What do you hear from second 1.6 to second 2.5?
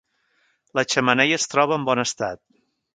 en bon estat.